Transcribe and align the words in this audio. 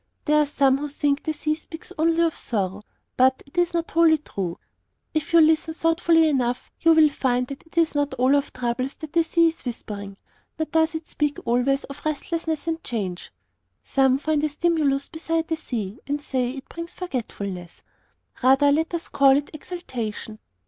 There 0.25 0.41
are 0.41 0.47
some 0.47 0.79
who 0.79 0.87
think 0.87 1.21
the 1.21 1.31
sea 1.31 1.53
speaks 1.53 1.93
only 1.95 2.23
of 2.23 2.35
sorrow, 2.35 2.81
but 3.17 3.43
this 3.53 3.67
is 3.67 3.73
not 3.75 3.91
wholly 3.91 4.17
true. 4.17 4.57
If 5.13 5.31
you 5.31 5.37
will 5.37 5.45
listen 5.45 5.75
thoughtfully 5.75 6.27
enough, 6.27 6.71
you 6.79 6.93
will 6.95 7.09
find 7.09 7.45
that 7.49 7.63
it 7.67 7.77
is 7.77 7.93
not 7.93 8.15
all 8.15 8.35
of 8.35 8.51
troubles 8.51 8.95
that 8.95 9.13
the 9.13 9.23
sea 9.23 9.49
is 9.49 9.61
whispering. 9.63 10.17
Nor 10.57 10.65
does 10.71 10.95
it 10.95 11.07
speak 11.07 11.37
always 11.45 11.83
of 11.83 12.03
restlessness 12.03 12.65
and 12.65 12.83
change. 12.83 13.31
Some 13.83 14.17
find 14.17 14.43
a 14.43 14.49
stimulus 14.49 15.07
beside 15.07 15.49
the 15.49 15.55
sea, 15.55 15.99
and 16.07 16.19
say 16.19 16.49
it 16.49 16.67
brings 16.67 16.95
forgetfulness. 16.95 17.83
Rather 18.41 18.71
let 18.71 18.95
us 18.95 19.07
call 19.07 19.37
it 19.37 19.51
exaltation. 19.53 20.39